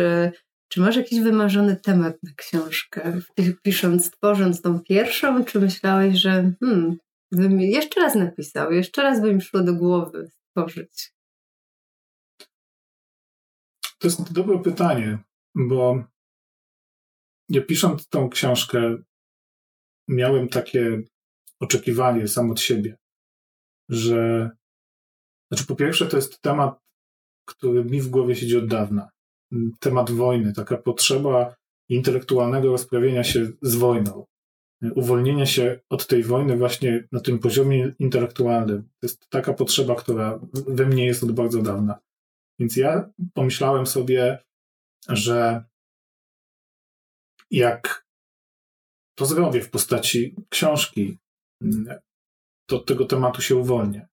[0.72, 3.20] czy masz jakiś wymarzony temat na książkę?
[3.62, 6.96] Pisząc, tworząc tą pierwszą, czy myślałeś, że hmm,
[7.32, 11.14] bym jeszcze raz napisał, jeszcze raz by mi szło do głowy stworzyć?
[13.98, 15.18] To jest dobre pytanie,
[15.54, 16.04] bo
[17.48, 18.96] ja pisząc tą książkę
[20.08, 21.02] miałem takie
[21.60, 22.96] oczekiwanie sam od siebie,
[23.88, 24.50] że
[25.50, 26.78] znaczy po pierwsze to jest temat,
[27.48, 29.10] który mi w głowie siedzi od dawna
[29.80, 31.54] temat wojny, taka potrzeba
[31.88, 34.26] intelektualnego rozprawienia się z wojną,
[34.94, 38.82] uwolnienia się od tej wojny właśnie na tym poziomie intelektualnym.
[38.82, 41.98] To jest taka potrzeba, która we mnie jest od bardzo dawna.
[42.58, 44.38] Więc ja pomyślałem sobie,
[45.08, 45.64] że
[47.50, 48.06] jak
[49.14, 51.18] to zrobię w postaci książki,
[52.66, 54.08] to od tego tematu się uwolnię.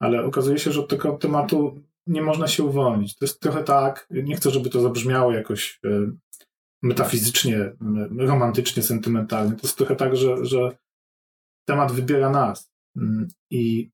[0.00, 3.16] Ale okazuje się, że od tego tematu nie można się uwolnić.
[3.16, 6.10] To jest trochę tak, nie chcę, żeby to zabrzmiało jakoś e,
[6.82, 7.72] metafizycznie,
[8.18, 9.56] romantycznie, sentymentalnie.
[9.56, 10.76] To jest trochę tak, że, że
[11.68, 12.72] temat wybiera nas.
[12.96, 13.90] Mm, I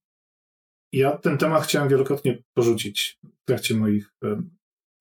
[0.93, 4.43] ja ten temat chciałem wielokrotnie porzucić w trakcie moich e,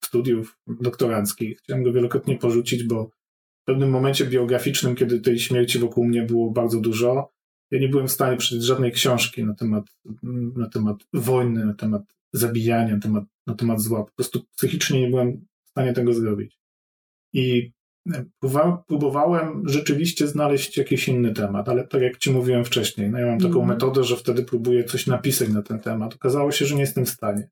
[0.04, 1.58] studiów doktoranckich.
[1.58, 3.10] Chciałem go wielokrotnie porzucić, bo
[3.62, 7.32] w pewnym momencie biograficznym, kiedy tej śmierci wokół mnie było bardzo dużo,
[7.70, 9.84] ja nie byłem w stanie przeczytać żadnej książki na temat,
[10.56, 14.04] na temat wojny, na temat zabijania, na temat, na temat zła.
[14.04, 16.58] Po prostu psychicznie nie byłem w stanie tego zrobić.
[17.32, 17.72] I
[18.12, 18.24] e,
[18.88, 23.38] próbowałem rzeczywiście znaleźć jakiś inny temat, ale tak jak ci mówiłem wcześniej, no ja mam
[23.38, 23.68] taką mm.
[23.68, 26.14] metodę, że wtedy próbuję coś napisać na ten temat.
[26.14, 27.48] Okazało się, że nie jestem w stanie.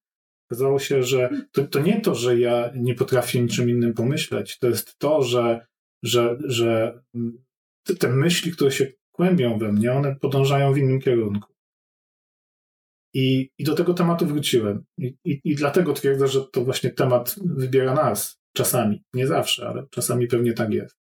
[0.50, 4.68] Okazało się, że to, to nie to, że ja nie potrafię niczym innym pomyśleć, to
[4.68, 5.66] jest to, że,
[6.02, 7.00] że, że
[7.86, 11.49] te, te myśli, które się kłębią we mnie, one podążają w innym kierunku.
[13.14, 14.84] I, i do tego tematu wróciłem.
[14.98, 19.02] I, i, I dlatego twierdzę, że to właśnie temat wybiera nas czasami.
[19.14, 20.96] Nie zawsze, ale czasami pewnie tak jest.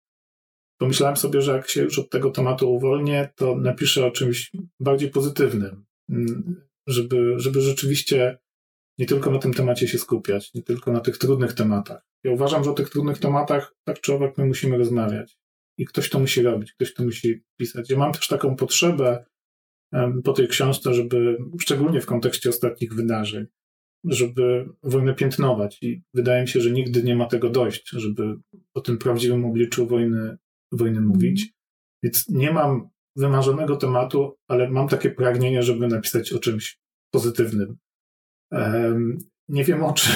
[0.81, 5.11] Pomyślałem sobie, że jak się już od tego tematu uwolnię, to napiszę o czymś bardziej
[5.11, 8.39] pozytywnym, mm, żeby, żeby rzeczywiście
[8.99, 12.03] nie tylko na tym temacie się skupiać, nie tylko na tych trudnych tematach.
[12.25, 15.39] Ja uważam, że o tych trudnych tematach tak czy owak my musimy rozmawiać.
[15.79, 17.91] I ktoś to musi robić, ktoś to musi pisać.
[17.91, 19.25] Ja mam też taką potrzebę
[20.25, 23.47] po tej książce, żeby, szczególnie w kontekście ostatnich wydarzeń,
[24.05, 25.79] żeby wojnę piętnować.
[25.83, 28.37] I wydaje mi się, że nigdy nie ma tego dość, żeby
[28.75, 30.37] o tym prawdziwym obliczu wojny,
[30.73, 31.53] wojny mówić.
[32.03, 37.77] Więc nie mam wymarzonego tematu, ale mam takie pragnienie, żeby napisać o czymś pozytywnym.
[39.49, 40.15] Nie wiem o czym.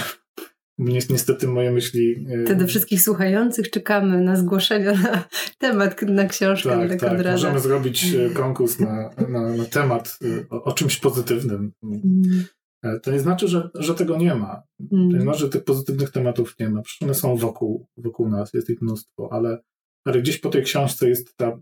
[0.79, 2.27] Niestety moje myśli.
[2.47, 5.25] To do wszystkich słuchających czekamy na zgłoszenia na
[5.59, 7.27] temat, na książkę tak, tak.
[7.33, 11.73] Możemy zrobić e, konkurs na, na, na temat e, o, o, czymś pozytywnym.
[11.83, 12.45] Mm.
[12.83, 14.63] E, to nie znaczy, że, że tego nie ma.
[14.93, 15.11] Mm.
[15.11, 16.83] To nie znaczy, że tych pozytywnych tematów nie ma.
[16.83, 19.63] Przecież one są wokół, wokół nas, jest ich mnóstwo, ale,
[20.05, 21.59] ale gdzieś po tej książce jest ta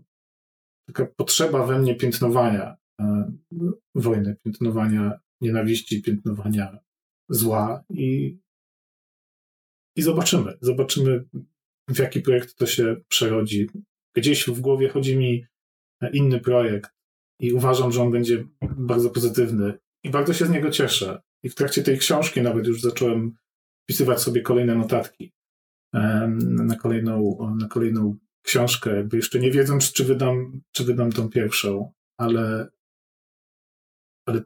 [0.87, 3.31] taka potrzeba we mnie piętnowania e,
[3.95, 6.79] wojny, piętnowania nienawiści, piętnowania
[7.29, 8.39] zła i,
[9.95, 10.57] i zobaczymy.
[10.61, 11.25] Zobaczymy,
[11.87, 13.69] w jaki projekt to się przerodzi.
[14.15, 15.45] Gdzieś w głowie chodzi mi
[16.13, 16.91] inny projekt
[17.39, 19.73] i uważam, że on będzie bardzo pozytywny
[20.03, 21.21] i bardzo się z niego cieszę.
[21.43, 23.35] I w trakcie tej książki nawet już zacząłem
[23.83, 25.33] wpisywać sobie kolejne notatki
[26.39, 31.91] na kolejną, na kolejną książkę, jakby jeszcze nie wiedząc, czy wydam, czy wydam tą pierwszą,
[32.17, 32.67] ale,
[34.25, 34.41] ale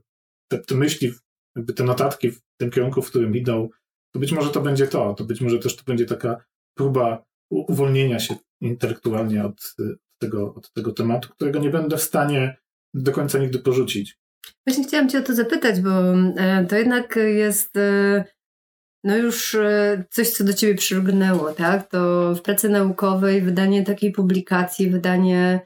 [0.51, 1.12] te, te myśli,
[1.55, 3.69] jakby te notatki w tym kierunku, w którym idą,
[4.15, 6.45] to być może to będzie to, to być może też to będzie taka
[6.78, 9.75] próba uwolnienia się intelektualnie od,
[10.21, 12.58] tego, od tego tematu, którego nie będę w stanie
[12.93, 14.17] do końca nigdy porzucić.
[14.67, 15.89] Właśnie chciałam Cię o to zapytać, bo
[16.38, 18.23] e, to jednak jest e,
[19.04, 21.89] no już e, coś, co do Ciebie przylgnęło, tak?
[21.89, 25.60] To w pracy naukowej wydanie takiej publikacji, wydanie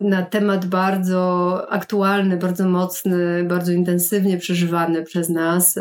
[0.00, 5.78] na temat bardzo aktualny, bardzo mocny, bardzo intensywnie przeżywany przez nas,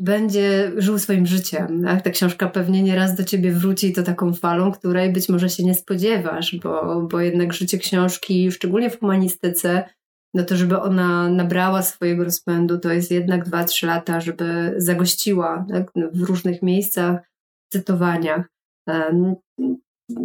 [0.00, 1.82] będzie żył swoim życiem.
[1.84, 2.02] Tak?
[2.02, 5.74] Ta książka pewnie nieraz do ciebie wróci to taką falą, której być może się nie
[5.74, 9.84] spodziewasz, bo, bo jednak życie książki, szczególnie w humanistyce,
[10.34, 15.90] no to żeby ona nabrała swojego rozpędu, to jest jednak 2-3 lata, żeby zagościła tak?
[16.12, 17.20] w różnych miejscach,
[17.72, 18.46] cytowaniach.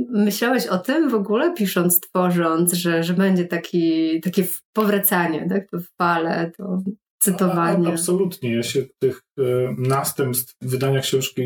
[0.09, 4.43] Myślałeś o tym w ogóle, pisząc, tworząc, że, że będzie taki, takie
[4.73, 5.69] powracanie, tak?
[5.69, 6.81] to fale, to
[7.21, 7.87] cytowanie.
[7.87, 8.55] A, absolutnie.
[8.55, 9.43] Ja się tych y,
[9.77, 11.41] następstw wydania książki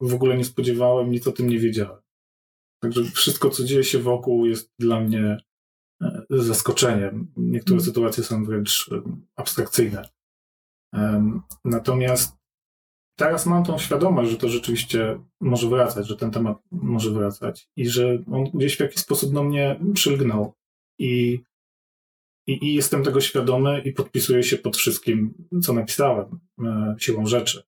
[0.00, 2.00] w ogóle nie spodziewałem, nic o tym nie wiedziałem.
[2.82, 5.38] Także wszystko, co dzieje się wokół, jest dla mnie
[6.02, 7.32] e, zaskoczeniem.
[7.36, 7.86] Niektóre hmm.
[7.86, 9.02] sytuacje są wręcz e,
[9.36, 10.08] abstrakcyjne.
[11.64, 12.36] Natomiast
[13.18, 17.88] teraz mam tą świadomość, że to rzeczywiście może wracać, że ten temat może wracać i
[17.88, 20.54] że on gdzieś w jakiś sposób do mnie przylgnął.
[20.98, 21.42] I
[22.50, 26.26] i, I, jestem tego świadomy i podpisuję się pod wszystkim, co napisałem,
[26.64, 27.62] e, siłą rzeczy.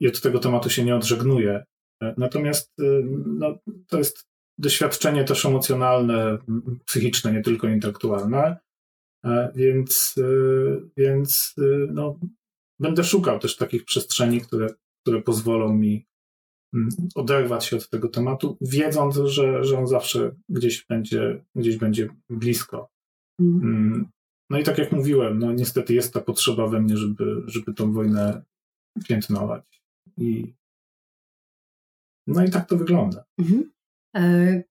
[0.00, 1.64] I od tego tematu się nie odżegnuję.
[2.02, 2.84] E, natomiast e,
[3.26, 4.28] no, to jest
[4.58, 6.38] doświadczenie też emocjonalne,
[6.86, 8.56] psychiczne, nie tylko intelektualne.
[9.54, 10.14] Więc,
[10.96, 11.54] więc
[11.88, 12.18] no,
[12.80, 14.68] będę szukał też takich przestrzeni, które,
[15.02, 16.06] które pozwolą mi
[17.14, 22.90] oderwać się od tego tematu, wiedząc, że, że on zawsze gdzieś będzie, gdzieś będzie blisko.
[23.40, 23.62] Mhm.
[23.62, 24.08] Mm.
[24.50, 27.92] No i tak jak mówiłem, no niestety jest ta potrzeba we mnie, żeby, żeby tą
[27.92, 28.42] wojnę
[29.08, 29.82] piętnować.
[30.16, 30.54] I
[32.26, 33.24] no i tak to wygląda.
[33.38, 33.72] Mhm.
[34.16, 34.62] E,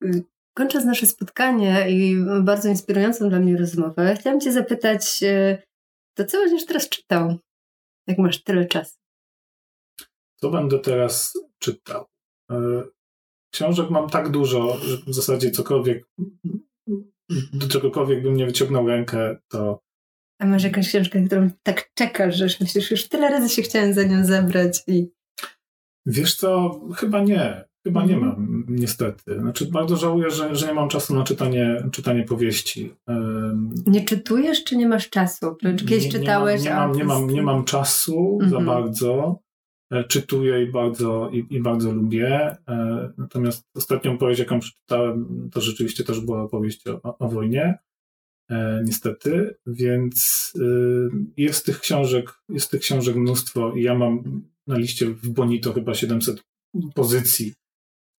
[0.57, 5.63] kończąc nasze spotkanie i bardzo inspirującą dla mnie rozmowę, chciałam Cię zapytać, e,
[6.17, 7.37] to co będziesz teraz czytał,
[8.07, 8.97] jak masz tyle czasu?
[10.35, 12.05] Co będę teraz czytał?
[12.51, 12.83] E,
[13.53, 16.07] książek mam tak dużo, że w zasadzie cokolwiek
[17.53, 19.79] do czegokolwiek bym nie wyciągnął rękę, to.
[20.39, 24.03] A masz jakąś książkę, którą tak czekasz, że myślisz, już tyle razy się chciałem za
[24.03, 25.07] nią zabrać i.
[26.05, 27.67] Wiesz co, chyba nie.
[27.87, 28.35] Chyba nie mhm.
[28.35, 29.39] mam, niestety.
[29.39, 32.93] Znaczy, bardzo żałuję, że, że nie mam czasu na czytanie, czytanie powieści.
[33.85, 35.55] Nie czytujesz, czy nie masz czasu?
[35.55, 36.63] Kiedyś nie, czytałeś?
[36.63, 38.65] Nie mam, nie mam, nie mam, nie mam czasu za mhm.
[38.65, 39.39] bardzo.
[39.91, 42.57] E, czytuję i bardzo, i, i, bardzo lubię.
[42.67, 47.79] E, natomiast ostatnią powieść, jaką przeczytałem, to rzeczywiście też była opowieść o, o wojnie.
[48.49, 54.77] e, niestety, więc y, jest tych książek, jest tych książek mnóstwo i ja mam na
[54.77, 56.43] liście w Bonito chyba 700
[56.95, 57.53] pozycji,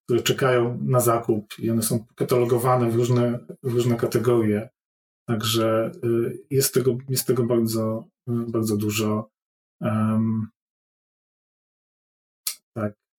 [0.05, 4.69] które czekają na zakup i one są katalogowane w różne, w różne kategorie.
[5.29, 9.31] Także y, jest tego, jest tego bardzo, bardzo dużo.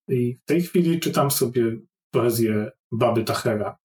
[0.10, 1.78] I w tej chwili czytam sobie
[2.12, 3.78] poezję Baby Tahera.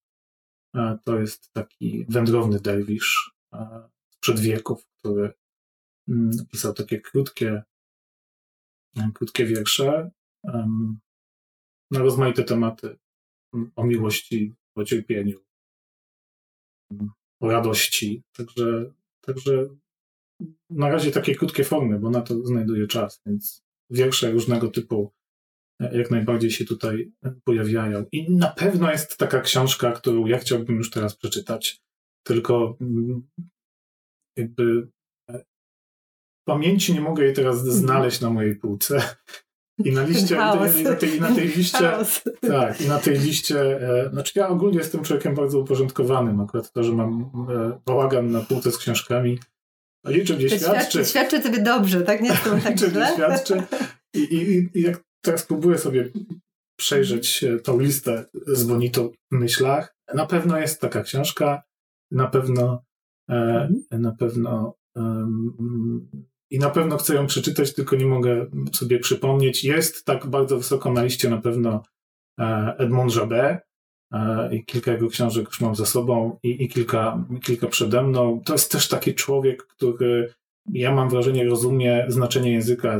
[0.75, 5.33] E, to jest taki wędrowny derwisz e, sprzed wieków, który
[6.07, 7.63] mm, pisał takie krótkie,
[8.97, 10.11] e, krótkie wiersze
[11.91, 12.97] na rozmaite tematy
[13.75, 15.39] o miłości, o cierpieniu,
[17.41, 18.23] o radości.
[18.37, 19.69] Także, także
[20.69, 25.13] na razie takie krótkie formy, bo na to znajduje czas, więc wiersze różnego typu
[25.79, 27.11] jak najbardziej się tutaj
[27.43, 28.05] pojawiają.
[28.11, 31.81] I na pewno jest taka książka, którą ja chciałbym już teraz przeczytać,
[32.27, 33.27] tylko mm,
[34.37, 34.87] jakby
[35.29, 35.43] e,
[36.47, 37.77] pamięci nie mogę jej teraz mhm.
[37.77, 39.15] znaleźć na mojej półce.
[39.83, 41.91] I na liście, i na, tej, na tej liście,
[42.41, 46.83] tak, i na tej liście, e, znaczy ja ogólnie jestem człowiekiem bardzo uporządkowanym, akurat to,
[46.83, 49.39] że mam e, bałagan na półce z książkami,
[50.07, 50.69] liczę gdzie świadczy.
[50.69, 52.21] Świadczy, świadczy tobie dobrze, tak?
[52.21, 53.11] Nie jestem tak liczę źle.
[53.13, 53.63] świadczy.
[54.15, 56.11] I, i, I jak teraz próbuję sobie
[56.79, 59.95] przejrzeć e, tą listę z Bonito w myślach.
[60.13, 61.63] Na pewno jest taka książka,
[62.11, 62.83] na pewno,
[63.29, 64.75] e, na pewno
[66.51, 69.63] i na pewno chcę ją przeczytać, tylko nie mogę sobie przypomnieć.
[69.63, 71.83] Jest tak bardzo wysoko na liście na pewno
[72.39, 73.59] e, Edmond Jabet
[74.51, 78.41] i kilka jego książek już mam za sobą i, i kilka, kilka przede mną.
[78.45, 80.33] To jest też taki człowiek, który
[80.73, 82.99] ja mam wrażenie, rozumie znaczenie języka,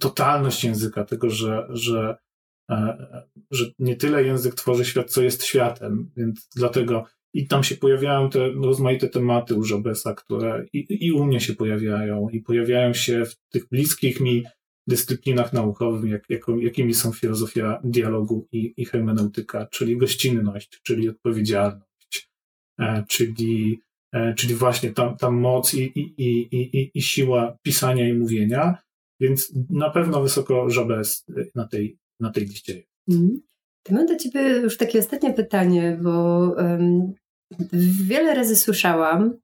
[0.00, 2.16] totalność języka, tego, że, że,
[2.70, 7.76] e, że nie tyle język tworzy świat, co jest światem, więc dlatego i tam się
[7.76, 12.94] pojawiają te rozmaite tematy u Żobesa, które i, i u mnie się pojawiają, i pojawiają
[12.94, 14.44] się w tych bliskich mi
[14.86, 22.30] dyscyplinach naukowych, jak, jak, jakimi są filozofia dialogu i, i hermeneutyka, czyli gościnność, czyli odpowiedzialność,
[22.80, 23.82] e, czyli
[24.36, 28.78] czyli właśnie ta, ta moc i, i, i, i, siła pisania i mówienia,
[29.20, 32.88] więc na pewno wysoko Żabes na tej, na tej liście jest.
[33.10, 33.40] Mm.
[33.82, 37.12] To mam do Ciebie już takie ostatnie pytanie, bo um,
[38.02, 39.34] wiele razy słyszałam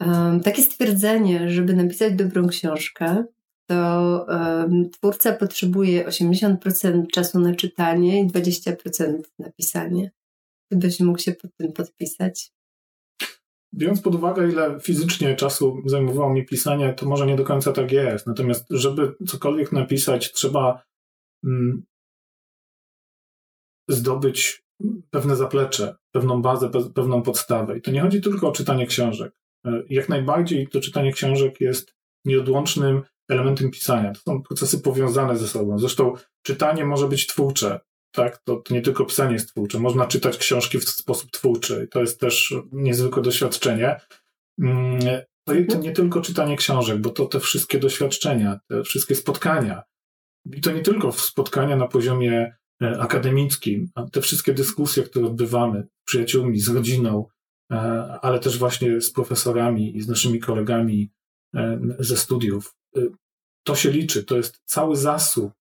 [0.00, 3.24] um, takie stwierdzenie, żeby napisać dobrą książkę,
[3.66, 10.10] to um, twórca potrzebuje 80% czasu na czytanie i 20% na pisanie.
[10.70, 12.52] Gdybyś mógł się pod tym podpisać.
[13.74, 17.92] Biorąc pod uwagę, ile fizycznie czasu zajmowało mi pisanie, to może nie do końca tak
[17.92, 18.26] jest.
[18.26, 20.82] Natomiast, żeby cokolwiek napisać, trzeba
[21.44, 21.82] mm,
[23.88, 24.64] zdobyć
[25.10, 27.78] pewne zaplecze, pewną bazę, pe pewną podstawę.
[27.78, 29.32] I to nie chodzi tylko o czytanie książek.
[29.66, 34.12] E, jak najbardziej to czytanie książek jest nieodłącznym elementem pisania.
[34.12, 35.78] To są procesy powiązane ze sobą.
[35.78, 37.80] Zresztą czytanie może być twórcze
[38.12, 38.38] tak?
[38.38, 39.78] To, to, nie tylko pisanie jest twórcze.
[39.78, 41.84] Można czytać książki w sposób twórczy.
[41.84, 44.00] I to jest też niezwykłe doświadczenie.
[44.62, 45.00] Mm,
[45.44, 49.82] to, to nie tylko czytanie książek, bo to te wszystkie doświadczenia, te wszystkie spotkania.
[50.52, 55.86] I to nie tylko spotkania na poziomie e, akademickim, a te wszystkie dyskusje, które odbywamy
[56.02, 57.26] z przyjaciółmi, z rodziną,
[57.72, 57.76] e,
[58.22, 61.10] ale też właśnie z profesorami i z naszymi kolegami
[61.54, 62.74] e, ze studiów.
[63.64, 65.52] To się liczy, to jest cały zasób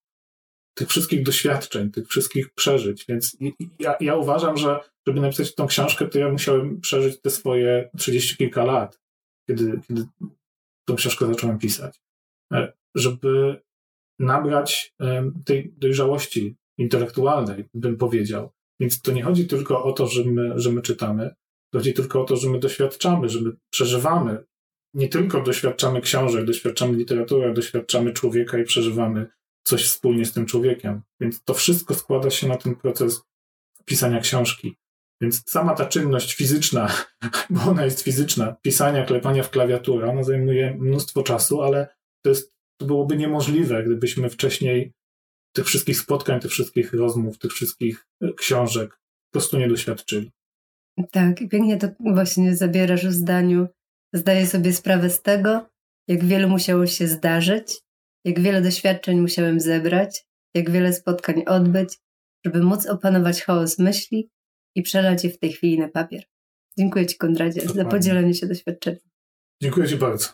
[0.77, 3.05] tych wszystkich doświadczeń, tych wszystkich przeżyć.
[3.09, 3.37] Więc
[3.79, 8.37] ja, ja uważam, że żeby napisać tą książkę, to ja musiałem przeżyć te swoje trzydzieści
[8.37, 8.99] kilka lat,
[9.47, 10.05] kiedy, kiedy
[10.87, 11.99] tą książkę zacząłem pisać.
[12.53, 13.61] E, żeby
[14.19, 14.95] nabrać
[15.45, 18.51] tej dojrzałości intelektualnej, bym powiedział.
[18.79, 21.35] Więc to nie chodzi tylko o to, że my, że my czytamy,
[21.73, 24.43] to chodzi tylko o to, że my doświadczamy, że my przeżywamy.
[24.93, 29.27] Nie tylko doświadczamy książek, doświadczamy literatury, doświadczamy człowieka i przeżywamy
[29.67, 31.01] coś wspólnie z tym człowiekiem.
[31.19, 33.21] Więc to wszystko składa się na ten proces
[33.86, 34.77] pisania książki.
[35.21, 36.91] Więc sama ta czynność fizyczna,
[37.49, 41.88] bo ona jest fizyczna, pisania, klepania w klawiaturę, ona zajmuje mnóstwo czasu, ale
[42.23, 44.93] to, jest, to byłoby niemożliwe, gdybyśmy wcześniej
[45.56, 50.32] tych wszystkich spotkań, tych wszystkich rozmów, tych wszystkich e, książek po prostu nie doświadczyli.
[51.12, 53.67] Tak, i pięknie to właśnie zabierasz w zdaniu.
[54.13, 55.69] Zdaję sobie sprawę z tego,
[56.08, 57.81] jak wiele musiało się zdarzyć,
[58.25, 61.97] jak wiele doświadczeń musiałem zebrać, jak wiele spotkań odbyć,
[62.45, 64.31] żeby móc opanować chaos myśli
[64.75, 66.23] i przelać je w tej chwili na papier.
[66.77, 67.83] Dziękuję Ci, Konradzie, Dokładnie.
[67.83, 68.99] za podzielenie się doświadczeniem.
[69.61, 70.29] Dziękuję Ci bardzo.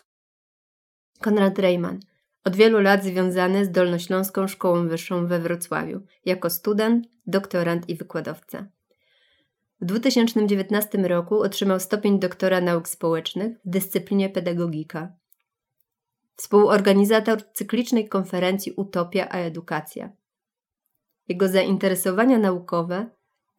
[1.20, 2.00] Konrad Rejman.
[2.44, 8.66] Od wielu lat związany z Dolnośląską Szkołą Wyższą we Wrocławiu, jako student, doktorant i wykładowca.
[9.80, 15.12] W 2019 roku otrzymał stopień doktora nauk społecznych w dyscyplinie pedagogika.
[16.36, 20.10] Współorganizator cyklicznej konferencji Utopia a Edukacja.
[21.28, 23.10] Jego zainteresowania naukowe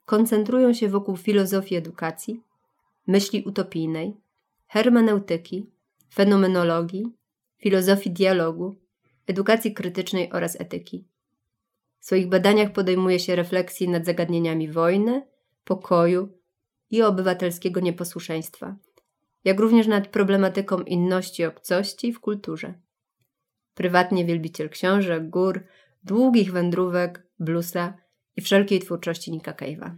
[0.06, 2.42] koncentrują się wokół filozofii edukacji,
[3.08, 4.14] myśli utopijnej,
[4.68, 5.70] hermeneutyki,
[6.14, 7.06] fenomenologii,
[7.58, 8.76] filozofii dialogu,
[9.28, 11.04] edukacji krytycznej oraz etyki.
[12.00, 15.28] W swoich badaniach podejmuje się refleksji nad zagadnieniami wojny,
[15.64, 16.30] pokoju
[16.92, 18.76] i obywatelskiego nieposłuszeństwa,
[19.46, 22.74] jak również nad problematyką inności obcości w kulturze.
[23.74, 25.64] Prywatnie wielbiciel książek, gór,
[26.04, 27.98] długich wędrówek, bluesa
[28.36, 29.96] i wszelkiej twórczości Nika Cave'a.